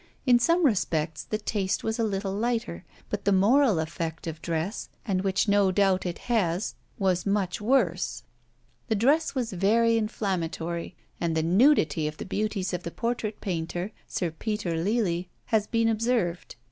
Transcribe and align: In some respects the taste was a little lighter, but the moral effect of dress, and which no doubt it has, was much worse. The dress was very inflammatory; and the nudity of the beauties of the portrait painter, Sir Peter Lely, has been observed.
In 0.25 0.39
some 0.39 0.65
respects 0.65 1.23
the 1.25 1.37
taste 1.37 1.83
was 1.83 1.99
a 1.99 2.03
little 2.03 2.33
lighter, 2.33 2.83
but 3.11 3.23
the 3.23 3.31
moral 3.31 3.77
effect 3.77 4.25
of 4.25 4.41
dress, 4.41 4.89
and 5.05 5.21
which 5.21 5.47
no 5.47 5.71
doubt 5.71 6.07
it 6.07 6.17
has, 6.25 6.73
was 6.97 7.27
much 7.27 7.61
worse. 7.61 8.23
The 8.87 8.95
dress 8.95 9.35
was 9.35 9.53
very 9.53 9.97
inflammatory; 9.99 10.95
and 11.19 11.37
the 11.37 11.43
nudity 11.43 12.07
of 12.07 12.17
the 12.17 12.25
beauties 12.25 12.73
of 12.73 12.81
the 12.81 12.89
portrait 12.89 13.41
painter, 13.41 13.91
Sir 14.07 14.31
Peter 14.31 14.75
Lely, 14.75 15.29
has 15.45 15.67
been 15.67 15.87
observed. 15.87 16.55